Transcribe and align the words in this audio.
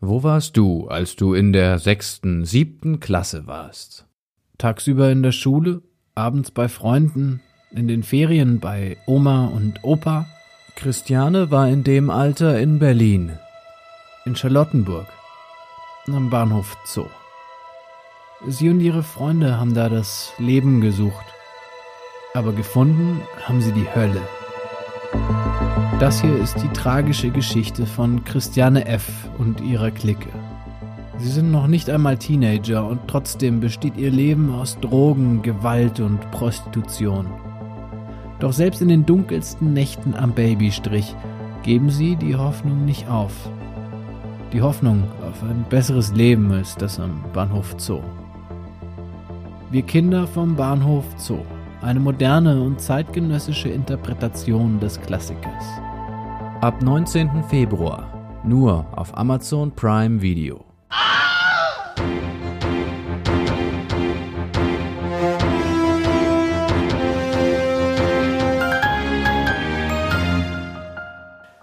Wo 0.00 0.22
warst 0.22 0.58
du, 0.58 0.88
als 0.88 1.16
du 1.16 1.32
in 1.32 1.54
der 1.54 1.78
sechsten, 1.78 2.44
siebten 2.44 3.00
Klasse 3.00 3.46
warst? 3.46 4.06
Tagsüber 4.58 5.10
in 5.10 5.22
der 5.22 5.32
Schule, 5.32 5.82
abends 6.14 6.50
bei 6.50 6.68
Freunden, 6.68 7.40
in 7.70 7.88
den 7.88 8.02
Ferien 8.02 8.60
bei 8.60 8.98
Oma 9.06 9.46
und 9.46 9.84
Opa? 9.84 10.26
Christiane 10.76 11.50
war 11.50 11.68
in 11.68 11.82
dem 11.82 12.10
Alter 12.10 12.60
in 12.60 12.78
Berlin, 12.78 13.38
in 14.26 14.36
Charlottenburg, 14.36 15.06
am 16.08 16.28
Bahnhof 16.28 16.76
Zoo. 16.84 17.08
Sie 18.46 18.68
und 18.68 18.80
ihre 18.80 19.02
Freunde 19.02 19.58
haben 19.58 19.72
da 19.72 19.88
das 19.88 20.34
Leben 20.36 20.82
gesucht, 20.82 21.24
aber 22.34 22.52
gefunden 22.52 23.22
haben 23.46 23.62
sie 23.62 23.72
die 23.72 23.88
Hölle. 23.94 24.20
Das 25.98 26.20
hier 26.20 26.36
ist 26.36 26.62
die 26.62 26.68
tragische 26.68 27.30
Geschichte 27.30 27.86
von 27.86 28.22
Christiane 28.22 28.84
F. 28.84 29.30
und 29.38 29.62
ihrer 29.62 29.90
Clique. 29.90 30.28
Sie 31.16 31.30
sind 31.30 31.50
noch 31.50 31.68
nicht 31.68 31.88
einmal 31.88 32.18
Teenager 32.18 32.86
und 32.86 33.00
trotzdem 33.06 33.60
besteht 33.60 33.96
ihr 33.96 34.10
Leben 34.10 34.54
aus 34.54 34.78
Drogen, 34.80 35.40
Gewalt 35.40 35.98
und 36.00 36.30
Prostitution. 36.32 37.26
Doch 38.40 38.52
selbst 38.52 38.82
in 38.82 38.88
den 38.88 39.06
dunkelsten 39.06 39.72
Nächten 39.72 40.14
am 40.14 40.32
Babystrich 40.32 41.16
geben 41.62 41.88
sie 41.88 42.16
die 42.16 42.36
Hoffnung 42.36 42.84
nicht 42.84 43.08
auf. 43.08 43.32
Die 44.52 44.60
Hoffnung 44.60 45.04
auf 45.26 45.42
ein 45.42 45.64
besseres 45.70 46.12
Leben 46.12 46.52
als 46.52 46.76
das 46.76 47.00
am 47.00 47.24
Bahnhof 47.32 47.74
Zoo. 47.78 48.02
Wir 49.70 49.80
Kinder 49.80 50.26
vom 50.26 50.56
Bahnhof 50.56 51.06
Zoo. 51.16 51.40
Eine 51.80 52.00
moderne 52.00 52.60
und 52.60 52.82
zeitgenössische 52.82 53.70
Interpretation 53.70 54.78
des 54.78 55.00
Klassikers. 55.00 55.64
Ab 56.62 56.80
19. 56.80 57.44
Februar 57.44 58.40
nur 58.42 58.86
auf 58.96 59.14
Amazon 59.14 59.72
Prime 59.72 60.22
Video. 60.22 60.64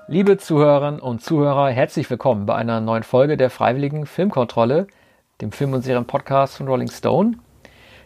Liebe 0.08 0.38
Zuhörerinnen 0.38 1.00
und 1.00 1.23
Zuhörer, 1.23 1.69
herzlich 1.69 2.07
willkommen 2.11 2.45
bei 2.45 2.53
einer 2.53 2.80
neuen 2.80 3.02
Folge 3.02 3.35
der 3.35 3.50
Freiwilligen 3.50 4.05
Filmkontrolle, 4.05 4.85
dem 5.41 5.52
Film- 5.52 5.73
und 5.73 5.81
Serien-Podcast 5.81 6.57
von 6.57 6.67
Rolling 6.67 6.91
Stone. 6.91 7.39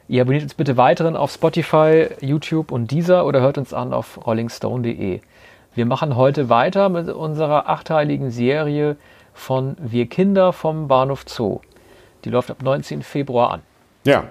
Ihr 0.08 0.22
abonniert 0.22 0.44
uns 0.44 0.54
bitte 0.54 0.78
weiterhin 0.78 1.18
auf 1.18 1.34
Spotify, 1.34 2.08
YouTube 2.22 2.72
und 2.72 2.90
Deezer 2.92 3.26
oder 3.26 3.42
hört 3.42 3.58
uns 3.58 3.74
an 3.74 3.92
auf 3.92 4.26
rollingstone.de. 4.26 5.20
Wir 5.78 5.86
machen 5.86 6.16
heute 6.16 6.50
weiter 6.50 6.89
mit 6.89 7.08
unserer 7.08 7.70
achteiligen 7.70 8.31
Serie 8.31 8.97
von 9.36 9.78
Wir 9.80 10.08
Kinder 10.08 10.52
vom 10.52 10.88
Bahnhof 10.88 11.25
Zoo. 11.28 11.59
Die 12.25 12.31
läuft 12.31 12.50
ab 12.50 12.64
19. 12.64 13.03
Februar 13.03 13.52
an. 13.52 13.61
Ja. 14.03 14.23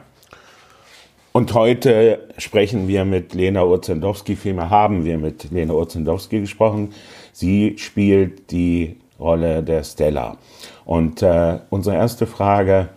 Und 1.31 1.55
heute 1.55 2.27
sprechen 2.37 2.89
wir 2.89 3.05
mit 3.05 3.33
Lena 3.33 3.63
Urzendowski, 3.63 4.35
vielmehr 4.35 4.71
haben 4.71 5.05
wir 5.05 5.19
mit 5.19 5.53
Lena 5.53 5.75
Urzendowski 5.75 6.41
gesprochen. 6.41 6.93
Sie 7.33 7.79
spielt 7.79 8.51
die 8.51 8.97
Rolle 9.21 9.63
der 9.63 9.85
Stella. 9.85 10.39
Und 10.85 11.23
äh, 11.23 11.61
unsere 11.71 11.95
erste 11.95 12.27
Frage 12.27 12.89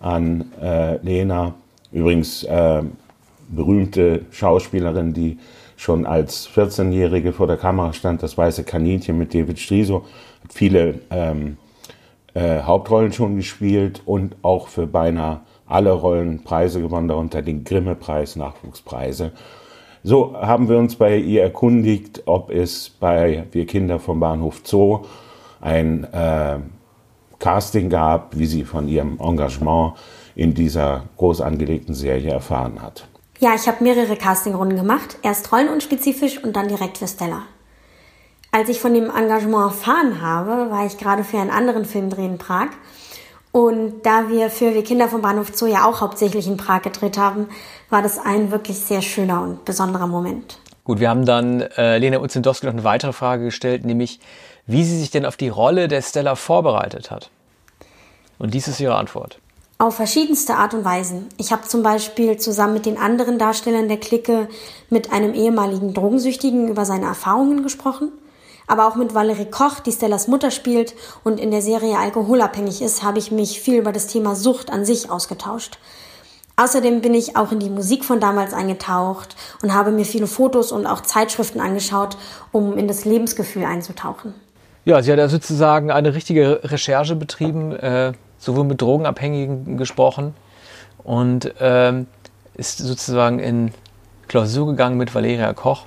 an 0.00 0.50
äh, 0.62 0.96
Lena, 1.02 1.56
übrigens 1.92 2.42
äh, 2.44 2.84
berühmte 3.50 4.24
Schauspielerin, 4.30 5.12
die 5.12 5.36
schon 5.78 6.06
als 6.06 6.50
14-Jährige 6.50 7.32
vor 7.32 7.46
der 7.46 7.56
Kamera 7.56 7.92
stand, 7.92 8.22
das 8.22 8.36
weiße 8.36 8.64
Kaninchen 8.64 9.16
mit 9.16 9.32
David 9.32 9.60
Striso, 9.60 10.04
hat 10.42 10.52
viele 10.52 11.00
ähm, 11.10 11.56
äh, 12.34 12.62
Hauptrollen 12.62 13.12
schon 13.12 13.36
gespielt 13.36 14.02
und 14.04 14.36
auch 14.42 14.66
für 14.66 14.88
beinahe 14.88 15.40
alle 15.66 15.92
Rollen 15.92 16.42
Preise 16.42 16.80
gewonnen, 16.80 17.06
darunter 17.06 17.42
den 17.42 17.62
Grimme-Preis, 17.62 18.34
Nachwuchspreise. 18.34 19.32
So 20.02 20.34
haben 20.34 20.68
wir 20.68 20.78
uns 20.78 20.96
bei 20.96 21.16
ihr 21.16 21.42
erkundigt, 21.42 22.22
ob 22.26 22.50
es 22.50 22.90
bei 22.90 23.44
Wir 23.52 23.66
Kinder 23.66 24.00
vom 24.00 24.18
Bahnhof 24.18 24.62
Zoo 24.64 25.04
ein 25.60 26.04
äh, 26.12 26.58
Casting 27.38 27.88
gab, 27.88 28.36
wie 28.36 28.46
sie 28.46 28.64
von 28.64 28.88
ihrem 28.88 29.20
Engagement 29.20 29.94
in 30.34 30.54
dieser 30.54 31.04
groß 31.16 31.40
angelegten 31.40 31.94
Serie 31.94 32.32
erfahren 32.32 32.82
hat. 32.82 33.06
Ja, 33.40 33.54
ich 33.54 33.68
habe 33.68 33.84
mehrere 33.84 34.16
Castingrunden 34.16 34.76
gemacht, 34.76 35.16
erst 35.22 35.52
rollenunspezifisch 35.52 36.42
und 36.42 36.56
dann 36.56 36.66
direkt 36.66 36.98
für 36.98 37.06
Stella. 37.06 37.42
Als 38.50 38.68
ich 38.68 38.80
von 38.80 38.94
dem 38.94 39.10
Engagement 39.10 39.66
erfahren 39.66 40.20
habe, 40.20 40.70
war 40.70 40.84
ich 40.86 40.98
gerade 40.98 41.22
für 41.22 41.38
einen 41.38 41.50
anderen 41.50 41.84
Filmdreh 41.84 42.24
in 42.24 42.38
Prag. 42.38 42.68
Und 43.52 44.02
da 44.02 44.28
wir 44.28 44.50
für 44.50 44.74
Wir 44.74 44.82
Kinder 44.82 45.08
vom 45.08 45.22
Bahnhof 45.22 45.54
Zoo 45.54 45.66
ja 45.66 45.84
auch 45.84 46.00
hauptsächlich 46.00 46.48
in 46.48 46.56
Prag 46.56 46.82
gedreht 46.82 47.16
haben, 47.16 47.48
war 47.90 48.02
das 48.02 48.18
ein 48.18 48.50
wirklich 48.50 48.78
sehr 48.78 49.02
schöner 49.02 49.42
und 49.42 49.64
besonderer 49.64 50.08
Moment. 50.08 50.58
Gut, 50.82 50.98
wir 50.98 51.08
haben 51.08 51.24
dann 51.24 51.60
äh, 51.60 51.98
Lena 51.98 52.18
Uzendowski 52.18 52.66
noch 52.66 52.72
eine 52.72 52.84
weitere 52.84 53.12
Frage 53.12 53.44
gestellt, 53.44 53.84
nämlich 53.84 54.18
wie 54.66 54.84
sie 54.84 54.98
sich 54.98 55.10
denn 55.10 55.24
auf 55.24 55.36
die 55.36 55.48
Rolle 55.48 55.86
der 55.86 56.02
Stella 56.02 56.34
vorbereitet 56.34 57.10
hat. 57.10 57.30
Und 58.38 58.54
dies 58.54 58.66
ist 58.66 58.80
ihre 58.80 58.96
Antwort. 58.96 59.38
Auf 59.80 59.94
verschiedenste 59.94 60.56
Art 60.56 60.74
und 60.74 60.84
Weisen. 60.84 61.28
Ich 61.36 61.52
habe 61.52 61.62
zum 61.62 61.84
Beispiel 61.84 62.36
zusammen 62.36 62.74
mit 62.74 62.84
den 62.84 62.98
anderen 62.98 63.38
Darstellern 63.38 63.86
der 63.86 63.98
Clique 63.98 64.48
mit 64.90 65.12
einem 65.12 65.34
ehemaligen 65.34 65.94
Drogensüchtigen 65.94 66.66
über 66.66 66.84
seine 66.84 67.06
Erfahrungen 67.06 67.62
gesprochen. 67.62 68.10
Aber 68.66 68.88
auch 68.88 68.96
mit 68.96 69.14
Valerie 69.14 69.48
Koch, 69.48 69.78
die 69.78 69.92
Stellas 69.92 70.26
Mutter 70.26 70.50
spielt 70.50 70.96
und 71.22 71.38
in 71.38 71.52
der 71.52 71.62
Serie 71.62 71.96
alkoholabhängig 71.96 72.82
ist, 72.82 73.04
habe 73.04 73.20
ich 73.20 73.30
mich 73.30 73.60
viel 73.60 73.78
über 73.78 73.92
das 73.92 74.08
Thema 74.08 74.34
Sucht 74.34 74.72
an 74.72 74.84
sich 74.84 75.12
ausgetauscht. 75.12 75.78
Außerdem 76.56 77.00
bin 77.00 77.14
ich 77.14 77.36
auch 77.36 77.52
in 77.52 77.60
die 77.60 77.70
Musik 77.70 78.04
von 78.04 78.18
damals 78.18 78.54
eingetaucht 78.54 79.36
und 79.62 79.74
habe 79.74 79.92
mir 79.92 80.04
viele 80.04 80.26
Fotos 80.26 80.72
und 80.72 80.86
auch 80.86 81.02
Zeitschriften 81.02 81.60
angeschaut, 81.60 82.16
um 82.50 82.76
in 82.76 82.88
das 82.88 83.04
Lebensgefühl 83.04 83.64
einzutauchen. 83.64 84.34
Ja, 84.84 85.00
sie 85.02 85.12
hat 85.12 85.18
ja 85.18 85.28
sozusagen 85.28 85.92
eine 85.92 86.14
richtige 86.14 86.62
Recherche 86.64 87.14
betrieben, 87.14 87.76
äh, 87.76 88.12
sowohl 88.38 88.64
mit 88.64 88.80
Drogenabhängigen 88.80 89.76
gesprochen 89.76 90.34
und 91.04 91.52
ähm, 91.60 92.06
ist 92.54 92.78
sozusagen 92.78 93.38
in 93.38 93.72
Klausur 94.28 94.66
gegangen 94.68 94.96
mit 94.96 95.14
Valeria 95.14 95.52
Koch, 95.52 95.86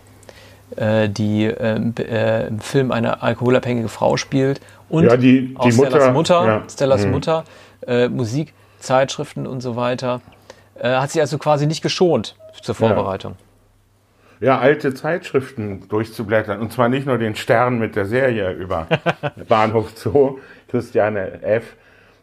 äh, 0.76 1.10
die 1.10 1.46
ähm, 1.46 1.94
äh, 2.00 2.48
im 2.48 2.60
Film 2.60 2.92
eine 2.92 3.22
alkoholabhängige 3.22 3.88
Frau 3.90 4.18
spielt 4.18 4.62
und 4.90 5.06
Ja, 5.06 5.18
die- 5.18 5.50
die 5.50 5.58
auch 5.58 5.72
Stellas 5.72 5.94
Mutter, 5.94 6.12
Mutter, 6.12 6.46
ja. 6.46 6.64
Stellas 6.70 7.06
Mhm. 7.06 7.12
Mutter 7.12 7.44
äh, 7.88 8.08
Musik, 8.10 8.54
Zeitschriften 8.80 9.48
und 9.48 9.62
so 9.62 9.76
weiter. 9.76 10.22
Äh, 10.80 10.90
hat 10.96 11.12
sie 11.12 11.22
also 11.22 11.38
quasi 11.38 11.68
nicht 11.68 11.82
geschont 11.82 12.36
zur 12.62 12.74
Vorbereitung. 12.76 13.36
Ja, 14.40 14.58
alte 14.60 14.94
Zeitschriften 14.96 15.88
durchzublättern. 15.88 16.60
Und 16.60 16.74
zwar 16.74 16.90
nicht 16.90 17.06
nur 17.06 17.20
den 17.20 17.36
Stern 17.36 17.78
mit 17.78 17.96
der 17.96 18.06
Serie 18.08 18.52
über 18.54 18.88
Bahnhof 19.48 19.92
Zoo, 19.96 20.40
Christiane 20.70 21.44
F. 21.44 21.76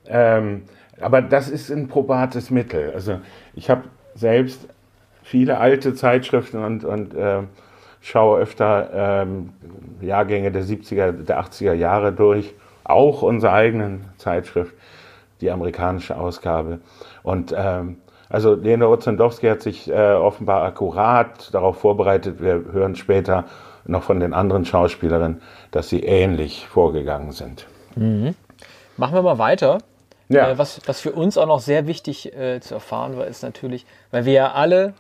Ähm, 0.08 0.62
aber 1.00 1.22
das 1.22 1.48
ist 1.48 1.70
ein 1.70 1.88
probates 1.88 2.50
Mittel. 2.50 2.92
Also 2.94 3.20
ich 3.54 3.70
habe 3.70 3.84
selbst 4.14 4.69
viele 5.22 5.58
alte 5.58 5.94
Zeitschriften 5.94 6.64
und, 6.64 6.84
und 6.84 7.14
äh, 7.14 7.42
schaue 8.00 8.41
öfter 8.41 8.91
ähm, 9.22 9.50
Jahrgänge 10.00 10.50
der 10.50 10.64
70er, 10.64 11.12
der 11.12 11.41
80er 11.41 11.74
Jahre 11.74 12.12
durch. 12.12 12.54
Auch 12.84 13.22
unsere 13.22 13.52
eigenen 13.52 14.06
Zeitschrift, 14.16 14.74
die 15.41 15.50
amerikanische 15.50 16.16
Ausgabe. 16.16 16.80
Und 17.22 17.54
ähm, 17.56 17.98
also 18.30 18.54
Lena 18.54 18.86
Ozendowski 18.86 19.46
hat 19.46 19.62
sich 19.62 19.90
äh, 19.90 20.14
offenbar 20.14 20.62
akkurat 20.62 21.52
darauf 21.52 21.78
vorbereitet. 21.78 22.42
Wir 22.42 22.64
hören 22.72 22.94
später 22.96 23.44
noch 23.86 24.02
von 24.02 24.20
den 24.20 24.34
anderen 24.34 24.64
Schauspielerinnen, 24.64 25.40
dass 25.70 25.88
sie 25.88 26.00
ähnlich 26.00 26.66
vorgegangen 26.66 27.32
sind. 27.32 27.66
Machen 28.96 29.14
wir 29.14 29.22
mal 29.22 29.38
weiter. 29.38 29.78
Ja. 30.28 30.50
Äh, 30.50 30.58
was, 30.58 30.81
was 30.87 31.00
für 31.00 31.12
uns 31.12 31.38
auch 31.38 31.47
noch 31.47 31.61
sehr 31.61 31.87
wichtig 31.87 32.35
äh, 32.35 32.61
zu 32.61 32.75
erfahren 32.75 33.17
war, 33.17 33.26
ist 33.26 33.43
natürlich, 33.43 33.87
weil 34.11 34.25
wir 34.25 34.32
ja 34.32 34.52
alle 34.52 34.94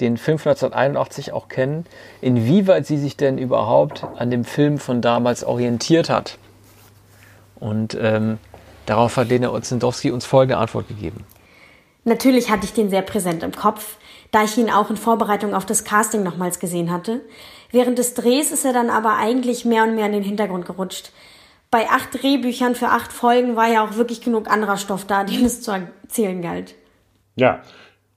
den 0.00 0.16
Film 0.16 0.38
von 0.38 0.50
1981 0.50 1.32
auch 1.32 1.48
kennen, 1.48 1.86
inwieweit 2.20 2.86
sie 2.86 2.98
sich 2.98 3.16
denn 3.16 3.38
überhaupt 3.38 4.04
an 4.16 4.30
dem 4.30 4.44
Film 4.44 4.78
von 4.78 5.00
damals 5.00 5.44
orientiert 5.44 6.10
hat. 6.10 6.38
Und 7.60 7.96
ähm, 8.00 8.38
darauf 8.86 9.16
hat 9.16 9.28
Lena 9.28 9.50
Otzendowski 9.50 10.10
uns 10.10 10.24
folgende 10.24 10.56
Antwort 10.56 10.88
gegeben. 10.88 11.24
Natürlich 12.04 12.50
hatte 12.50 12.64
ich 12.64 12.72
den 12.72 12.90
sehr 12.90 13.02
präsent 13.02 13.44
im 13.44 13.52
Kopf, 13.52 13.96
da 14.32 14.42
ich 14.42 14.58
ihn 14.58 14.70
auch 14.70 14.90
in 14.90 14.96
Vorbereitung 14.96 15.54
auf 15.54 15.66
das 15.66 15.84
Casting 15.84 16.24
nochmals 16.24 16.58
gesehen 16.58 16.90
hatte. 16.90 17.20
Während 17.70 17.98
des 17.98 18.14
Drehs 18.14 18.50
ist 18.50 18.64
er 18.64 18.72
dann 18.72 18.90
aber 18.90 19.16
eigentlich 19.16 19.64
mehr 19.64 19.84
und 19.84 19.94
mehr 19.94 20.06
in 20.06 20.12
den 20.12 20.24
Hintergrund 20.24 20.66
gerutscht. 20.66 21.12
Bei 21.72 21.88
acht 21.88 22.22
Drehbüchern 22.22 22.74
für 22.74 22.88
acht 22.88 23.14
Folgen 23.14 23.56
war 23.56 23.66
ja 23.66 23.82
auch 23.82 23.96
wirklich 23.96 24.20
genug 24.20 24.48
anderer 24.50 24.76
Stoff 24.76 25.06
da, 25.06 25.24
den 25.24 25.46
es 25.46 25.62
zu 25.62 25.72
erzählen 25.72 26.42
galt. 26.42 26.74
Ja, 27.34 27.62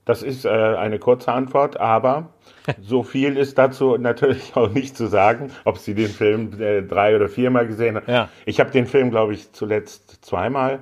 Das 0.04 0.22
ist 0.22 0.44
äh, 0.44 0.50
eine 0.50 0.98
kurze 0.98 1.32
Antwort, 1.32 1.80
aber 1.80 2.28
so 2.82 3.02
viel 3.02 3.38
ist 3.38 3.56
dazu 3.56 3.96
natürlich 3.96 4.54
auch 4.56 4.68
nicht 4.68 4.94
zu 4.94 5.06
sagen, 5.06 5.50
ob 5.64 5.78
Sie 5.78 5.94
den 5.94 6.10
Film 6.10 6.60
äh, 6.60 6.82
drei 6.82 7.16
oder 7.16 7.30
viermal 7.30 7.66
gesehen 7.66 7.96
haben. 7.96 8.12
Ja. 8.12 8.28
Ich 8.44 8.60
habe 8.60 8.70
den 8.70 8.86
Film, 8.86 9.10
glaube 9.10 9.32
ich, 9.32 9.50
zuletzt 9.52 10.22
zweimal 10.22 10.80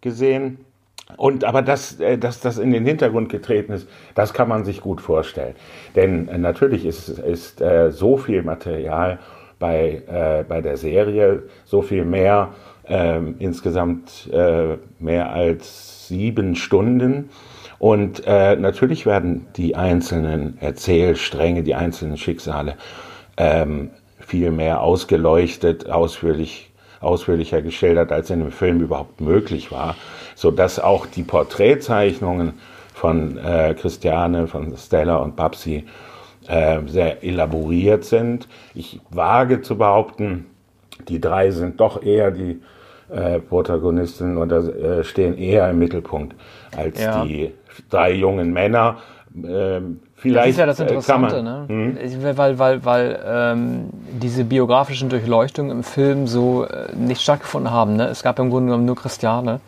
gesehen. 0.00 0.64
Und 1.16 1.44
aber 1.44 1.62
dass, 1.62 2.00
äh, 2.00 2.18
dass 2.18 2.40
das 2.40 2.58
in 2.58 2.72
den 2.72 2.84
Hintergrund 2.84 3.28
getreten 3.28 3.72
ist, 3.72 3.88
das 4.16 4.34
kann 4.34 4.48
man 4.48 4.64
sich 4.64 4.80
gut 4.80 5.00
vorstellen. 5.00 5.54
Denn 5.94 6.26
äh, 6.26 6.38
natürlich 6.38 6.84
ist, 6.84 7.08
ist 7.08 7.60
äh, 7.60 7.92
so 7.92 8.16
viel 8.16 8.42
Material 8.42 9.20
bei, 9.58 10.02
äh, 10.06 10.44
bei 10.46 10.60
der 10.60 10.76
Serie, 10.76 11.44
so 11.64 11.82
viel 11.82 12.04
mehr, 12.04 12.50
ähm, 12.88 13.36
insgesamt 13.38 14.28
äh, 14.32 14.76
mehr 14.98 15.32
als 15.32 16.08
sieben 16.08 16.54
Stunden. 16.54 17.30
Und 17.78 18.22
äh, 18.26 18.56
natürlich 18.56 19.06
werden 19.06 19.46
die 19.56 19.76
einzelnen 19.76 20.58
Erzählstränge, 20.60 21.62
die 21.62 21.74
einzelnen 21.74 22.16
Schicksale 22.16 22.74
ähm, 23.36 23.90
viel 24.18 24.50
mehr 24.50 24.80
ausgeleuchtet, 24.80 25.90
ausführlich, 25.90 26.72
ausführlicher 27.00 27.62
geschildert, 27.62 28.12
als 28.12 28.30
in 28.30 28.40
dem 28.40 28.50
Film 28.50 28.80
überhaupt 28.80 29.20
möglich 29.20 29.70
war, 29.70 29.94
so 30.34 30.50
dass 30.50 30.78
auch 30.78 31.06
die 31.06 31.22
Porträtzeichnungen 31.22 32.54
von 32.94 33.36
äh, 33.36 33.74
Christiane, 33.78 34.46
von 34.46 34.74
Stella 34.76 35.16
und 35.16 35.36
Babsi 35.36 35.84
äh, 36.48 36.78
sehr 36.86 37.22
elaboriert 37.24 38.04
sind. 38.04 38.48
Ich 38.74 39.00
wage 39.10 39.62
zu 39.62 39.76
behaupten, 39.78 40.46
die 41.08 41.20
drei 41.20 41.50
sind 41.50 41.80
doch 41.80 42.02
eher 42.02 42.30
die 42.30 42.60
äh, 43.10 43.38
Protagonisten 43.38 44.36
oder 44.36 44.58
äh, 44.98 45.04
stehen 45.04 45.36
eher 45.38 45.70
im 45.70 45.78
Mittelpunkt 45.78 46.34
als 46.76 47.00
Ja. 47.00 47.24
die 47.24 47.52
drei 47.90 48.12
jungen 48.12 48.52
Männer. 48.52 48.96
Ähm, 49.36 50.00
vielleicht 50.16 50.46
Das 50.46 50.50
ist 50.50 50.58
ja 50.58 50.66
das 50.66 50.80
äh, 50.80 50.84
Interessante, 50.84 51.42
man, 51.42 51.68
Hm? 51.68 51.94
ne? 51.94 52.00
Ich- 52.02 52.36
Weil, 52.38 52.58
weil, 52.58 52.84
weil 52.84 53.20
ähm, 53.26 53.90
diese 54.22 54.44
biografischen 54.44 55.08
Durchleuchtungen 55.10 55.70
im 55.70 55.82
Film 55.84 56.26
so 56.26 56.64
äh, 56.64 56.94
nicht 56.96 57.20
stattgefunden 57.20 57.70
haben. 57.70 57.96
Ne? 57.96 58.06
Es 58.08 58.22
gab 58.22 58.38
im 58.38 58.48
Grunde 58.50 58.66
genommen 58.68 58.86
nur 58.86 58.96
Christiane 58.96 59.60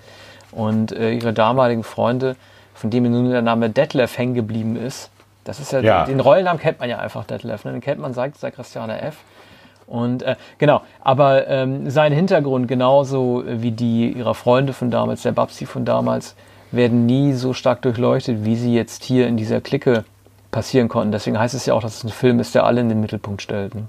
und 0.53 0.93
äh, 0.93 1.13
ihre 1.13 1.33
damaligen 1.35 1.83
Freunde, 1.85 2.35
von 2.75 2.89
denen 2.91 3.13
nun 3.13 3.31
der 3.31 3.43
Name 3.43 3.69
Detlef 3.69 4.17
hängen 4.17 4.35
geblieben 4.35 4.77
ist. 4.77 5.11
Das 5.49 5.59
ist 5.61 5.73
ja, 5.73 5.81
Ja. 5.81 6.05
den 6.05 6.21
Rollennamen 6.21 6.61
kennt 6.61 6.79
man 6.79 6.91
ja 6.91 6.99
einfach 6.99 7.25
Detlef. 7.25 7.65
Ne? 7.65 7.73
Den 7.73 7.81
kennt 7.81 8.01
man 8.01 8.13
seit, 8.13 8.37
seit 8.37 8.55
Christiane 8.55 9.01
F. 9.01 9.17
Und 9.87 10.23
äh, 10.23 10.37
genau, 10.59 10.83
aber 11.01 11.49
ähm, 11.49 11.89
sein 11.89 12.13
Hintergrund, 12.13 12.69
genauso 12.69 13.43
wie 13.47 13.71
die 13.71 14.13
ihrer 14.13 14.35
Freunde 14.35 14.75
von 14.75 14.91
damals, 14.91 15.23
der 15.23 15.33
Babsi 15.33 15.65
von 15.65 15.87
damals, 15.87 16.37
werden 16.71 17.07
nie 17.07 17.33
so 17.33 17.55
stark 17.55 17.81
durchleuchtet, 17.81 18.45
wie 18.45 18.57
sie 18.57 18.75
jetzt 18.75 19.03
hier 19.03 19.27
in 19.27 19.39
dieser 19.39 19.63
Clique 19.63 20.05
passieren 20.51 20.89
konnten. 20.89 21.13
Deswegen 21.13 21.39
heißt 21.39 21.55
es 21.55 21.65
ja 21.65 21.73
auch, 21.73 21.81
dass 21.81 21.97
es 21.97 22.05
ein 22.05 22.11
Film 22.11 22.41
ist, 22.41 22.55
der 22.55 22.65
alle 22.65 22.83
in 22.83 22.91
den 22.91 23.01
Mittelpunkt 23.01 23.41
stellt. 23.41 23.75
Ne? 23.75 23.87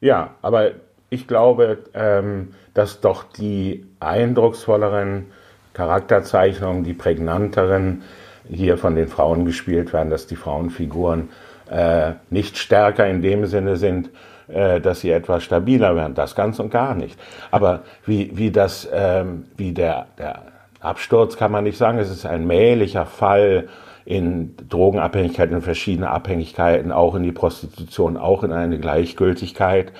Ja, 0.00 0.30
aber 0.42 0.72
ich 1.10 1.28
glaube, 1.28 1.78
ähm, 1.94 2.54
dass 2.74 3.00
doch 3.00 3.22
die 3.22 3.86
eindrucksvolleren 4.00 5.26
Charakterzeichnungen, 5.74 6.82
die 6.82 6.94
prägnanteren 6.94 8.02
hier 8.48 8.78
von 8.78 8.94
den 8.94 9.08
Frauen 9.08 9.44
gespielt 9.44 9.92
werden, 9.92 10.10
dass 10.10 10.26
die 10.26 10.36
Frauenfiguren 10.36 11.28
äh, 11.70 12.12
nicht 12.30 12.58
stärker 12.58 13.06
in 13.06 13.22
dem 13.22 13.46
Sinne 13.46 13.76
sind, 13.76 14.10
äh, 14.48 14.80
dass 14.80 15.00
sie 15.00 15.10
etwas 15.10 15.44
stabiler 15.44 15.96
werden. 15.96 16.14
Das 16.14 16.34
ganz 16.34 16.58
und 16.60 16.70
gar 16.70 16.94
nicht. 16.94 17.18
Aber 17.50 17.80
wie, 18.04 18.36
wie 18.36 18.50
das, 18.50 18.88
ähm, 18.92 19.46
wie 19.56 19.72
der, 19.72 20.06
der 20.18 20.42
Absturz 20.80 21.36
kann 21.36 21.50
man 21.50 21.64
nicht 21.64 21.78
sagen. 21.78 21.98
Es 21.98 22.10
ist 22.10 22.26
ein 22.26 22.46
mählicher 22.46 23.06
Fall 23.06 23.68
in 24.04 24.54
Drogenabhängigkeit, 24.68 25.50
in 25.50 25.62
verschiedene 25.62 26.10
Abhängigkeiten, 26.10 26.92
auch 26.92 27.14
in 27.14 27.22
die 27.22 27.32
Prostitution, 27.32 28.18
auch 28.18 28.44
in 28.44 28.52
eine 28.52 28.78
Gleichgültigkeit. 28.78 29.92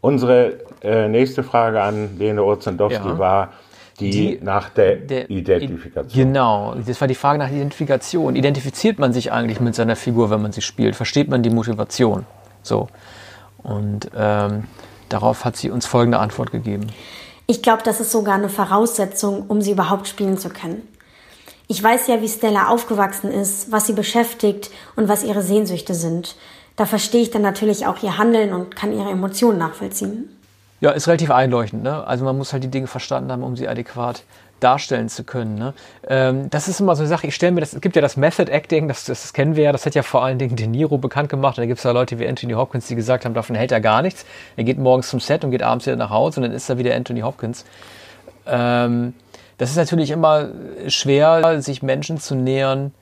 Unsere 0.00 0.58
äh, 0.82 1.08
nächste 1.08 1.42
Frage 1.42 1.82
an 1.82 2.16
Lene 2.18 2.44
Urzendowski 2.44 3.08
Ja. 3.08 3.18
war 3.18 3.52
die, 4.00 4.10
Die- 4.10 4.38
nach 4.42 4.70
der, 4.70 4.96
Der- 4.96 5.30
Identifikation. 5.30 6.12
Genau, 6.24 6.74
das 6.86 7.00
war 7.00 7.08
die 7.08 7.14
Frage 7.14 7.38
nach 7.38 7.48
Identifikation. 7.50 8.34
Identifiziert 8.36 8.98
man 8.98 9.12
sich 9.12 9.30
eigentlich 9.32 9.60
mit 9.60 9.74
seiner 9.74 9.96
Figur, 9.96 10.30
wenn 10.30 10.42
man 10.42 10.52
sie 10.52 10.62
spielt? 10.62 10.96
Versteht 10.96 11.28
man 11.28 11.42
die 11.42 11.50
Motivation? 11.50 12.26
So. 12.62 12.88
Und 13.62 14.10
ähm, 14.16 14.64
darauf 15.08 15.44
hat 15.44 15.56
sie 15.56 15.70
uns 15.70 15.86
folgende 15.86 16.18
Antwort 16.18 16.50
gegeben. 16.52 16.88
Ich 17.46 17.62
glaube, 17.62 17.82
das 17.84 18.00
ist 18.00 18.10
sogar 18.10 18.34
eine 18.34 18.48
Voraussetzung, 18.48 19.44
um 19.48 19.60
sie 19.60 19.72
überhaupt 19.72 20.08
spielen 20.08 20.38
zu 20.38 20.48
können. 20.48 20.82
Ich 21.66 21.82
weiß 21.82 22.08
ja, 22.08 22.20
wie 22.20 22.28
Stella 22.28 22.68
aufgewachsen 22.68 23.30
ist, 23.30 23.72
was 23.72 23.86
sie 23.86 23.92
beschäftigt 23.94 24.70
und 24.96 25.08
was 25.08 25.24
ihre 25.24 25.42
Sehnsüchte 25.42 25.94
sind. 25.94 26.36
Da 26.76 26.84
verstehe 26.86 27.22
ich 27.22 27.30
dann 27.30 27.42
natürlich 27.42 27.86
auch 27.86 28.02
ihr 28.02 28.18
Handeln 28.18 28.52
und 28.52 28.74
kann 28.76 28.92
ihre 28.92 29.10
Emotionen 29.10 29.58
nachvollziehen. 29.58 30.28
Ja, 30.84 30.90
ist 30.90 31.08
relativ 31.08 31.30
einleuchtend. 31.30 31.82
Ne? 31.82 32.06
Also 32.06 32.26
man 32.26 32.36
muss 32.36 32.52
halt 32.52 32.62
die 32.62 32.68
Dinge 32.68 32.88
verstanden 32.88 33.32
haben, 33.32 33.42
um 33.42 33.56
sie 33.56 33.68
adäquat 33.68 34.22
darstellen 34.60 35.08
zu 35.08 35.24
können. 35.24 35.54
Ne? 35.54 35.72
Ähm, 36.06 36.50
das 36.50 36.68
ist 36.68 36.78
immer 36.78 36.94
so 36.94 37.00
eine 37.00 37.08
Sache, 37.08 37.26
ich 37.26 37.34
stelle 37.34 37.52
mir 37.52 37.60
das, 37.60 37.72
es 37.72 37.80
gibt 37.80 37.96
ja 37.96 38.02
das 38.02 38.18
Method 38.18 38.52
Acting, 38.52 38.86
das, 38.86 39.06
das 39.06 39.32
kennen 39.32 39.56
wir 39.56 39.64
ja, 39.64 39.72
das 39.72 39.86
hat 39.86 39.94
ja 39.94 40.02
vor 40.02 40.22
allen 40.22 40.38
Dingen 40.38 40.56
De 40.56 40.66
Niro 40.66 40.98
bekannt 40.98 41.30
gemacht. 41.30 41.56
Da 41.56 41.64
gibt 41.64 41.78
es 41.78 41.84
ja 41.84 41.90
Leute 41.92 42.18
wie 42.18 42.28
Anthony 42.28 42.52
Hopkins, 42.52 42.86
die 42.86 42.96
gesagt 42.96 43.24
haben, 43.24 43.32
davon 43.32 43.56
hält 43.56 43.72
er 43.72 43.80
gar 43.80 44.02
nichts. 44.02 44.26
Er 44.56 44.64
geht 44.64 44.76
morgens 44.76 45.08
zum 45.08 45.20
Set 45.20 45.42
und 45.42 45.52
geht 45.52 45.62
abends 45.62 45.86
wieder 45.86 45.96
nach 45.96 46.10
Hause 46.10 46.40
und 46.40 46.48
dann 46.48 46.52
ist 46.52 46.68
er 46.68 46.76
wieder 46.76 46.94
Anthony 46.94 47.20
Hopkins. 47.20 47.64
Ähm, 48.46 49.14
das 49.56 49.70
ist 49.70 49.76
natürlich 49.76 50.10
immer 50.10 50.50
schwer, 50.88 51.62
sich 51.62 51.82
Menschen 51.82 52.20
zu 52.20 52.34
nähern, 52.34 52.92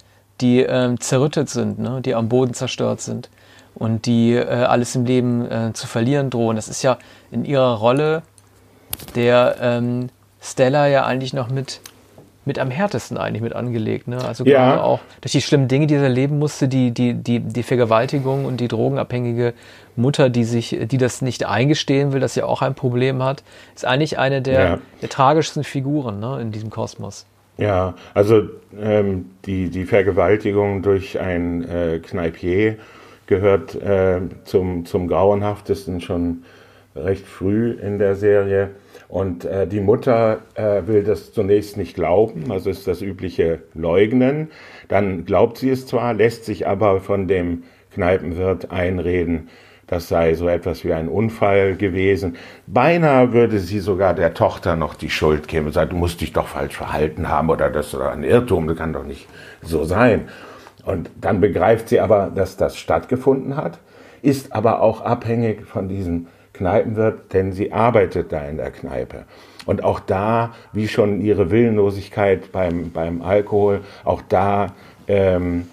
die 0.40 0.60
ähm, 0.60 1.00
zerrüttet 1.00 1.50
sind, 1.50 1.80
ne? 1.80 2.00
die 2.00 2.14
am 2.14 2.28
Boden 2.28 2.54
zerstört 2.54 3.00
sind 3.00 3.28
und 3.74 4.06
die 4.06 4.34
äh, 4.34 4.44
alles 4.46 4.94
im 4.96 5.04
Leben 5.04 5.50
äh, 5.50 5.72
zu 5.72 5.86
verlieren 5.86 6.30
drohen. 6.30 6.56
Das 6.56 6.68
ist 6.68 6.82
ja 6.82 6.98
in 7.30 7.44
ihrer 7.44 7.76
Rolle 7.78 8.22
der 9.14 9.56
ähm, 9.60 10.08
Stella 10.40 10.86
ja 10.88 11.04
eigentlich 11.06 11.32
noch 11.32 11.50
mit, 11.50 11.80
mit 12.44 12.58
am 12.58 12.70
härtesten 12.70 13.16
eigentlich 13.16 13.42
mit 13.42 13.54
angelegt. 13.54 14.08
Ne? 14.08 14.18
Also 14.22 14.44
Ja. 14.44 14.66
gerade 14.70 14.82
auch 14.84 15.00
durch 15.20 15.32
die 15.32 15.40
schlimmen 15.40 15.68
Dinge, 15.68 15.86
die 15.86 15.96
sie 15.96 16.02
erleben 16.04 16.38
musste, 16.38 16.68
die, 16.68 16.90
die, 16.90 17.14
die, 17.14 17.40
die 17.40 17.62
Vergewaltigung 17.62 18.44
und 18.44 18.58
die 18.60 18.68
drogenabhängige 18.68 19.54
Mutter, 19.96 20.28
die 20.30 20.44
sich, 20.44 20.78
die 20.84 20.98
das 20.98 21.22
nicht 21.22 21.46
eingestehen 21.46 22.12
will, 22.12 22.20
dass 22.20 22.34
sie 22.34 22.42
auch 22.42 22.62
ein 22.62 22.74
Problem 22.74 23.22
hat, 23.22 23.42
ist 23.74 23.84
eigentlich 23.84 24.18
eine 24.18 24.42
der, 24.42 24.60
Ja. 24.60 24.78
der 25.00 25.08
tragischsten 25.08 25.64
Figuren 25.64 26.20
ne, 26.20 26.38
in 26.40 26.52
diesem 26.52 26.70
Kosmos. 26.70 27.26
Ja, 27.58 27.94
also 28.14 28.42
ähm, 28.80 29.26
die, 29.44 29.68
die 29.68 29.84
Vergewaltigung 29.84 30.82
durch 30.82 31.20
ein 31.20 31.68
äh, 31.68 31.98
Kneipier 32.00 32.76
gehört 33.32 33.74
äh, 33.74 34.20
zum, 34.44 34.84
zum 34.84 35.08
Grauenhaftesten 35.08 36.02
schon 36.02 36.44
recht 36.94 37.26
früh 37.26 37.70
in 37.72 37.98
der 37.98 38.14
Serie. 38.14 38.70
Und 39.08 39.46
äh, 39.46 39.66
die 39.66 39.80
Mutter 39.80 40.40
äh, 40.54 40.82
will 40.86 41.02
das 41.02 41.32
zunächst 41.32 41.78
nicht 41.78 41.94
glauben, 41.94 42.52
also 42.52 42.68
ist 42.68 42.86
das 42.86 43.00
übliche 43.00 43.60
Leugnen. 43.72 44.50
Dann 44.88 45.24
glaubt 45.24 45.56
sie 45.56 45.70
es 45.70 45.86
zwar, 45.86 46.12
lässt 46.12 46.44
sich 46.44 46.66
aber 46.66 47.00
von 47.00 47.26
dem 47.26 47.62
Kneipenwirt 47.94 48.70
einreden, 48.70 49.48
das 49.86 50.08
sei 50.08 50.34
so 50.34 50.48
etwas 50.48 50.84
wie 50.84 50.92
ein 50.92 51.08
Unfall 51.08 51.76
gewesen. 51.76 52.36
Beinahe 52.66 53.32
würde 53.32 53.58
sie 53.58 53.80
sogar 53.80 54.14
der 54.14 54.34
Tochter 54.34 54.76
noch 54.76 54.94
die 54.94 55.10
Schuld 55.10 55.48
geben 55.48 55.66
und 55.66 55.72
sagen, 55.72 55.90
du 55.90 55.96
musst 55.96 56.20
dich 56.20 56.32
doch 56.32 56.48
falsch 56.48 56.76
verhalten 56.76 57.28
haben 57.28 57.50
oder 57.50 57.70
das 57.70 57.88
ist 57.88 58.00
ein 58.00 58.24
Irrtum, 58.24 58.66
das 58.66 58.76
kann 58.76 58.92
doch 58.92 59.04
nicht 59.04 59.26
so 59.62 59.84
sein. 59.84 60.28
Und 60.84 61.10
dann 61.20 61.40
begreift 61.40 61.88
sie 61.88 62.00
aber, 62.00 62.30
dass 62.34 62.56
das 62.56 62.76
stattgefunden 62.76 63.56
hat, 63.56 63.78
ist 64.22 64.52
aber 64.52 64.80
auch 64.80 65.00
abhängig 65.00 65.66
von 65.66 65.88
diesem 65.88 66.26
Kneipenwirt, 66.52 67.32
denn 67.32 67.52
sie 67.52 67.72
arbeitet 67.72 68.32
da 68.32 68.44
in 68.46 68.56
der 68.56 68.70
Kneipe. 68.70 69.24
Und 69.64 69.84
auch 69.84 70.00
da, 70.00 70.54
wie 70.72 70.88
schon 70.88 71.20
ihre 71.20 71.50
Willenlosigkeit 71.50 72.52
beim, 72.52 72.90
beim 72.90 73.22
Alkohol, 73.22 73.80
auch 74.04 74.22
da 74.28 74.74
ähm, 75.08 75.66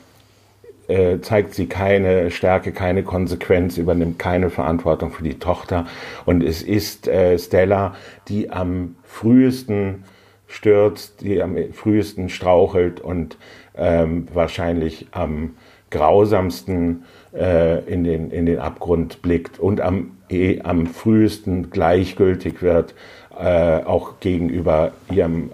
äh, 0.87 1.19
zeigt 1.21 1.53
sie 1.53 1.67
keine 1.67 2.31
Stärke, 2.31 2.71
keine 2.71 3.03
Konsequenz, 3.03 3.77
übernimmt 3.77 4.19
keine 4.19 4.49
Verantwortung 4.49 5.11
für 5.11 5.23
die 5.23 5.39
Tochter. 5.39 5.85
Und 6.25 6.43
es 6.43 6.61
ist 6.61 7.07
äh, 7.07 7.37
Stella, 7.37 7.95
die 8.27 8.51
am 8.51 8.95
frühesten 9.03 10.03
stürzt, 10.47 11.21
die 11.21 11.41
am 11.41 11.55
frühesten 11.73 12.29
strauchelt 12.29 12.99
und 12.99 13.37
ähm, 13.79 14.27
wahrscheinlich 14.33 15.07
am 15.11 15.55
grausamsten 15.89 17.05
äh, 17.33 17.79
in, 17.85 18.03
den, 18.03 18.31
in 18.31 18.45
den 18.45 18.59
Abgrund 18.59 19.21
blickt 19.21 19.59
und 19.59 19.81
am, 19.81 20.11
eh, 20.29 20.61
am 20.61 20.85
frühesten 20.87 21.71
gleichgültig 21.71 22.61
wird, 22.61 22.93
äh, 23.39 23.83
auch 23.83 24.19
gegenüber 24.19 24.91
ihrem 25.11 25.51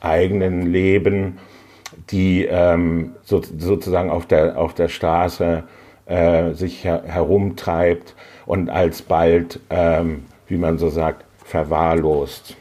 eigenen 0.00 0.70
Leben, 0.70 1.38
die 2.10 2.44
ähm, 2.44 3.12
so, 3.24 3.42
sozusagen 3.58 4.10
auf 4.10 4.26
der, 4.26 4.58
auf 4.58 4.74
der 4.74 4.88
Straße 4.88 5.64
äh, 6.06 6.52
sich 6.52 6.84
her 6.84 7.02
herumtreibt 7.06 8.14
und 8.44 8.70
alsbald, 8.70 9.60
ähm, 9.70 10.24
wie 10.46 10.56
man 10.56 10.78
so 10.78 10.88
sagt, 10.88 11.24
verwahrlost. 11.44 12.56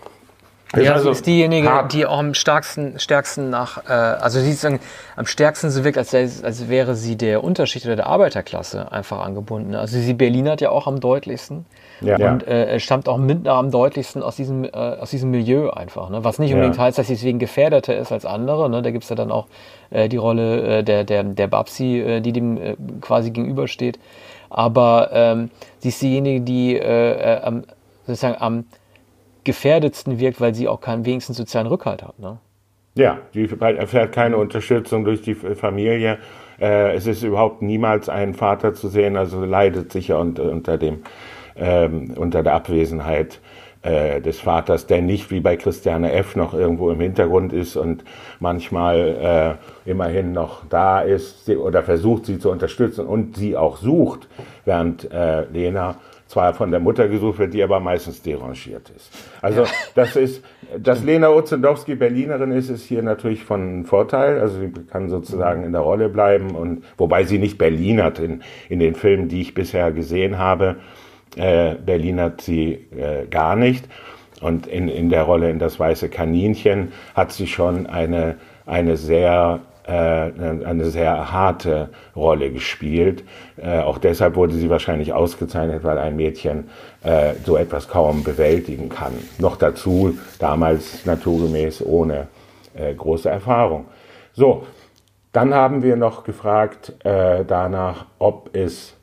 Ja, 0.84 0.94
also 0.94 1.12
ist 1.12 1.26
diejenige, 1.26 1.70
hart. 1.70 1.94
die 1.94 2.06
auch 2.06 2.20
am 2.20 2.34
stärksten, 2.34 3.00
stärksten 3.00 3.50
nach, 3.50 3.86
äh, 3.88 3.92
also 3.92 4.40
sie 4.40 4.52
ist 4.52 4.66
am 4.66 5.26
stärksten 5.26 5.70
so 5.70 5.84
wirkt, 5.84 5.98
als, 5.98 6.14
als 6.14 6.70
wäre 6.70 6.96
sie 6.96 7.16
der 7.16 7.44
Unterschicht 7.44 7.86
oder 7.86 7.96
der 7.96 8.08
Arbeiterklasse 8.08 8.92
einfach 8.92 9.20
angebunden. 9.20 9.76
Also 9.76 9.98
sie 10.00 10.14
Berlinert 10.14 10.62
ja 10.62 10.70
auch 10.70 10.88
am 10.88 11.00
deutlichsten. 11.00 11.66
Ja. 12.02 12.16
Und 12.32 12.46
äh, 12.48 12.80
stammt 12.80 13.08
auch 13.08 13.18
mit 13.18 13.48
am 13.48 13.72
deutlichsten 13.72 14.22
aus 14.22 14.36
diesem, 14.36 14.66
äh, 14.66 14.70
aus 14.70 15.12
diesem 15.12 15.32
Milieu 15.32 15.70
einfach. 15.70 16.10
Ne? 16.10 16.24
Was 16.24 16.40
nicht 16.40 16.54
unbedingt 16.54 16.76
ja. 16.76 16.84
heißt, 16.84 16.98
dass 16.98 17.08
sie 17.08 17.14
deswegen 17.14 17.40
gefährdeter 17.40 17.96
ist 17.96 18.12
als 18.12 18.26
andere. 18.26 18.70
Ne? 18.70 18.82
Da 18.82 18.92
gibt 18.92 19.04
es 19.04 19.10
ja 19.10 19.16
dann 19.16 19.32
auch 19.32 19.48
äh, 19.92 20.10
die 20.10 20.18
Rolle 20.18 20.80
äh, 20.80 20.84
der, 20.84 21.04
der, 21.06 21.24
der 21.24 21.48
Babsi, 21.48 22.00
äh, 22.00 22.22
die 22.22 22.34
dem 22.34 22.58
äh, 22.58 22.76
quasi 23.00 23.32
gegenübersteht. 23.32 24.00
Aber 24.50 25.10
ähm, 25.14 25.52
sie 25.80 25.90
ist 25.90 26.02
diejenige, 26.02 26.42
die 26.42 26.78
äh, 26.78 27.38
äh, 27.38 27.42
am, 27.42 27.64
sozusagen 28.06 28.42
am 28.42 28.66
gefährdetsten 29.46 30.20
wirkt, 30.20 30.42
weil 30.42 30.54
sie 30.54 30.68
auch 30.68 30.82
keinen 30.82 31.06
wenigsten 31.06 31.34
sozialen 31.34 31.68
Rückhalt 31.68 32.04
hat. 32.04 32.20
Ne? 32.20 32.40
Ja, 32.96 33.20
die 33.34 33.50
erfährt 33.50 34.14
keine 34.14 34.38
Unterstützung 34.38 35.06
durch 35.06 35.22
die 35.22 35.36
Familie. 35.36 36.18
Äh, 36.60 36.96
es 36.96 37.08
ist 37.08 37.24
überhaupt 37.24 37.62
niemals 37.62 38.10
ein 38.10 38.34
Vater 38.34 38.74
zu 38.74 38.88
sehen, 38.88 39.18
also 39.18 39.44
leidet 39.44 39.92
sicher 39.92 40.20
unter, 40.20 40.52
unter 40.52 40.78
dem 40.78 41.04
ähm, 41.56 42.14
unter 42.18 42.44
der 42.44 42.54
Abwesenheit 42.54 43.40
äh, 43.82 44.20
des 44.22 44.40
Vaters, 44.40 44.88
der 44.88 45.02
nicht 45.02 45.32
wie 45.32 45.40
bei 45.40 45.56
Christiane 45.56 46.12
F. 46.12 46.36
noch 46.36 46.54
irgendwo 46.54 46.92
im 46.92 47.00
Hintergrund 47.00 47.54
ist 47.54 47.76
und 47.76 48.04
manchmal 48.40 49.58
äh, 49.86 49.90
immerhin 49.90 50.32
noch 50.32 50.66
da 50.68 51.02
ist 51.02 51.50
oder 51.50 51.84
versucht, 51.84 52.26
sie 52.26 52.40
zu 52.40 52.50
unterstützen 52.50 53.06
und 53.06 53.38
sie 53.38 53.56
auch 53.56 53.78
sucht, 53.78 54.28
während 54.66 55.12
äh, 55.12 55.46
Lena 55.46 55.96
zwar 56.28 56.54
von 56.54 56.72
der 56.72 56.80
Mutter 56.80 57.08
gesucht 57.08 57.40
wird, 57.40 57.54
die 57.54 57.64
aber 57.64 57.80
meistens 57.80 58.22
derangiert 58.22 58.92
ist. 58.96 59.12
Also 59.42 59.64
ja. 59.64 59.70
das 59.96 60.16
ist, 60.16 60.44
dass 60.78 61.04
Lena 61.04 61.30
Ozendowski 61.30 61.96
Berlinerin 61.96 62.52
ist, 62.52 62.70
ist 62.70 62.86
hier 62.86 63.04
natürlich 63.04 63.44
von 63.44 63.86
Vorteil. 63.86 64.40
Also 64.40 64.60
sie 64.60 64.72
kann 64.90 65.10
sozusagen 65.10 65.64
in 65.64 65.72
der 65.72 65.82
Rolle 65.82 66.10
bleiben 66.10 66.56
und 66.56 66.84
wobei 66.98 67.24
sie 67.24 67.38
nicht 67.38 67.58
Berlinert 67.58 68.20
in, 68.20 68.42
in 68.70 68.80
den 68.80 68.96
Filmen, 68.96 69.30
die 69.30 69.42
ich 69.42 69.54
bisher 69.54 69.92
gesehen 69.92 70.38
habe, 70.38 70.78
äh, 71.36 71.76
Berlinert 71.76 72.42
sie 72.42 72.86
äh, 72.98 73.28
gar 73.30 73.56
nicht. 73.56 73.88
Und 74.42 74.68
in, 74.68 74.90
in 74.90 75.10
der 75.10 75.24
Rolle 75.24 75.50
in 75.50 75.60
das 75.60 75.80
weiße 75.80 76.10
Kaninchen 76.10 76.92
hat 77.14 77.32
sie 77.32 77.48
schon 77.48 77.88
eine, 77.88 78.36
eine 78.66 78.98
sehr 78.98 79.62
eine 79.92 80.86
sehr 80.86 81.32
harte 81.32 81.90
Rolle 82.16 82.52
gespielt. 82.52 83.24
Äh, 83.58 83.80
auch 83.80 84.00
deshalb 84.00 84.36
wurde 84.36 84.54
sie 84.56 84.70
wahrscheinlich 84.70 85.14
ausgezeichnet, 85.14 85.84
weil 85.84 85.98
ein 85.98 86.16
Mädchen 86.16 86.70
äh, 87.04 87.34
so 87.46 87.56
etwas 87.56 87.88
kaum 87.88 88.24
bewältigen 88.24 88.90
kann. 88.90 89.14
Noch 89.38 89.58
dazu 89.58 90.18
damals 90.40 91.06
naturgemäß 91.06 91.84
ohne 91.86 92.28
äh, 92.74 92.94
große 92.94 93.30
Erfahrung. 93.30 93.86
So, 94.34 94.64
dann 95.32 95.54
haben 95.54 95.84
wir 95.84 95.98
noch 95.98 96.24
gefragt 96.24 96.94
äh, 97.04 97.46
danach, 97.46 98.06
ob 98.20 98.56
es 98.56 98.96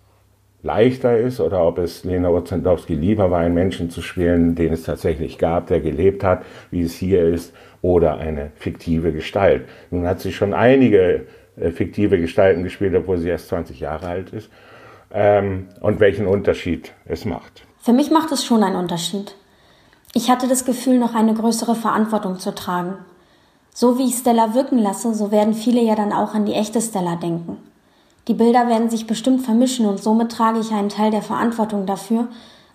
leichter 0.62 1.16
ist 1.18 1.40
oder 1.40 1.66
ob 1.66 1.78
es 1.78 2.04
Lena 2.04 2.28
Ozendowski 2.28 2.94
lieber 2.94 3.30
war, 3.30 3.40
einen 3.40 3.54
Menschen 3.54 3.90
zu 3.90 4.00
spielen, 4.00 4.54
den 4.54 4.72
es 4.72 4.84
tatsächlich 4.84 5.38
gab, 5.38 5.66
der 5.66 5.80
gelebt 5.80 6.22
hat, 6.22 6.44
wie 6.70 6.82
es 6.82 6.94
hier 6.94 7.24
ist, 7.24 7.52
oder 7.82 8.16
eine 8.16 8.52
fiktive 8.54 9.12
Gestalt. 9.12 9.68
Nun 9.90 10.06
hat 10.06 10.20
sie 10.20 10.32
schon 10.32 10.54
einige 10.54 11.26
äh, 11.56 11.70
fiktive 11.70 12.18
Gestalten 12.18 12.62
gespielt, 12.64 12.94
obwohl 12.94 13.18
sie 13.18 13.28
erst 13.28 13.48
20 13.48 13.80
Jahre 13.80 14.06
alt 14.06 14.30
ist. 14.30 14.50
Ähm, 15.12 15.68
und 15.80 16.00
welchen 16.00 16.26
Unterschied 16.26 16.92
es 17.04 17.24
macht. 17.24 17.64
Für 17.80 17.92
mich 17.92 18.10
macht 18.10 18.32
es 18.32 18.44
schon 18.44 18.62
einen 18.62 18.76
Unterschied. 18.76 19.34
Ich 20.14 20.30
hatte 20.30 20.48
das 20.48 20.64
Gefühl, 20.64 20.98
noch 20.98 21.14
eine 21.14 21.34
größere 21.34 21.74
Verantwortung 21.74 22.38
zu 22.38 22.54
tragen. 22.54 22.94
So 23.74 23.98
wie 23.98 24.06
ich 24.06 24.16
Stella 24.16 24.54
wirken 24.54 24.78
lasse, 24.78 25.14
so 25.14 25.32
werden 25.32 25.54
viele 25.54 25.82
ja 25.82 25.94
dann 25.94 26.12
auch 26.12 26.34
an 26.34 26.44
die 26.44 26.52
echte 26.52 26.80
Stella 26.80 27.16
denken. 27.16 27.56
Die 28.28 28.34
Bilder 28.34 28.68
werden 28.68 28.88
sich 28.88 29.06
bestimmt 29.06 29.42
vermischen 29.42 29.86
und 29.86 30.00
somit 30.00 30.30
trage 30.30 30.60
ich 30.60 30.70
einen 30.70 30.90
Teil 30.90 31.10
der 31.10 31.22
Verantwortung 31.22 31.86
dafür, 31.86 32.28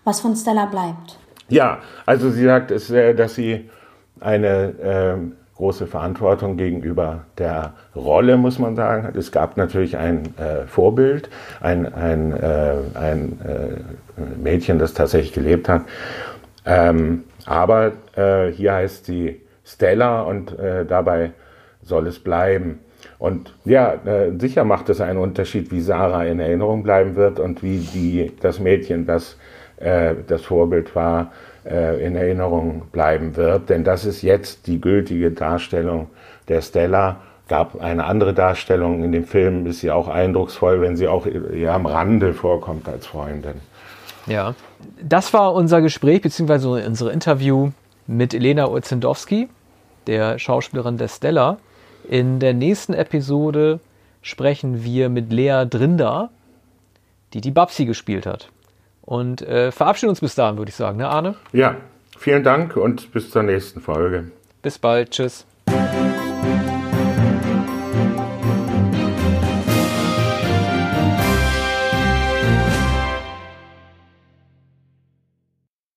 was 0.04 0.20
von 0.20 0.36
Stella 0.36 0.66
bleibt. 0.66 1.18
Ja, 1.48 1.78
also 2.04 2.30
sie 2.30 2.44
sagt, 2.44 2.70
äh, 2.70 3.14
dass 3.14 3.34
sie 3.34 3.70
eine 4.20 4.56
äh, 4.80 5.16
große 5.56 5.86
Verantwortung 5.86 6.56
gegenüber 6.56 7.24
der 7.36 7.74
Rolle, 7.96 8.36
muss 8.36 8.58
man 8.58 8.76
sagen. 8.76 9.12
Es 9.16 9.32
gab 9.32 9.56
natürlich 9.56 9.96
ein 9.96 10.34
äh, 10.38 10.66
Vorbild, 10.66 11.30
ein, 11.60 11.92
ein, 11.92 12.32
äh, 12.32 12.74
ein 12.94 13.38
äh, 13.44 14.40
Mädchen, 14.42 14.78
das 14.78 14.94
tatsächlich 14.94 15.32
gelebt 15.32 15.68
hat. 15.68 15.82
Ähm, 16.64 17.24
aber 17.44 17.92
äh, 18.14 18.52
hier 18.52 18.74
heißt 18.74 19.06
sie 19.06 19.42
Stella 19.64 20.22
und 20.22 20.56
dabei 20.88 21.32
soll 21.82 22.06
es 22.06 22.18
bleiben. 22.18 22.78
Und 23.18 23.54
ja, 23.64 23.94
äh, 23.94 24.32
sicher 24.38 24.64
macht 24.64 24.88
es 24.88 25.00
einen 25.00 25.18
Unterschied, 25.18 25.72
wie 25.72 25.80
Sarah 25.80 26.24
in 26.24 26.40
Erinnerung 26.40 26.82
bleiben 26.82 27.16
wird 27.16 27.40
und 27.40 27.62
wie 27.62 27.78
die, 27.78 28.32
das 28.40 28.60
Mädchen, 28.60 29.06
das 29.06 29.36
äh, 29.80 30.14
das 30.26 30.42
Vorbild 30.42 30.94
war, 30.94 31.32
äh, 31.64 32.04
in 32.04 32.16
Erinnerung 32.16 32.82
bleiben 32.92 33.36
wird. 33.36 33.68
Denn 33.68 33.84
das 33.84 34.04
ist 34.04 34.22
jetzt 34.22 34.66
die 34.66 34.80
gültige 34.80 35.30
Darstellung 35.30 36.08
der 36.48 36.62
Stella. 36.62 37.16
Gab 37.48 37.80
eine 37.80 38.04
andere 38.04 38.34
Darstellung 38.34 39.02
in 39.04 39.12
dem 39.12 39.24
Film, 39.24 39.66
ist 39.66 39.80
sie 39.80 39.90
auch 39.90 40.08
eindrucksvoll, 40.08 40.80
wenn 40.80 40.96
sie 40.96 41.08
auch 41.08 41.26
eher 41.26 41.72
am 41.72 41.86
Rande 41.86 42.34
vorkommt 42.34 42.88
als 42.88 43.06
Freundin. 43.06 43.54
Ja, 44.26 44.54
das 45.02 45.32
war 45.32 45.54
unser 45.54 45.80
Gespräch 45.80 46.20
bzw. 46.20 46.86
unser 46.86 47.10
Interview 47.10 47.70
mit 48.06 48.34
Elena 48.34 48.68
Ozendowski, 48.68 49.48
der 50.06 50.38
Schauspielerin 50.38 50.98
der 50.98 51.08
Stella. 51.08 51.56
In 52.06 52.38
der 52.38 52.52
nächsten 52.52 52.92
Episode 52.92 53.80
sprechen 54.20 54.84
wir 54.84 55.08
mit 55.08 55.32
Lea 55.32 55.64
Drinder, 55.68 56.28
die 57.32 57.40
die 57.40 57.50
Babsi 57.50 57.86
gespielt 57.86 58.26
hat. 58.26 58.50
Und 59.08 59.40
äh, 59.40 59.72
verabschieden 59.72 60.10
uns 60.10 60.20
bis 60.20 60.34
dahin, 60.34 60.58
würde 60.58 60.68
ich 60.68 60.76
sagen, 60.76 60.98
ne, 60.98 61.08
Arne? 61.08 61.34
Ja, 61.54 61.76
vielen 62.18 62.44
Dank 62.44 62.76
und 62.76 63.10
bis 63.10 63.30
zur 63.30 63.42
nächsten 63.42 63.80
Folge. 63.80 64.32
Bis 64.60 64.78
bald. 64.78 65.12
Tschüss. 65.12 65.46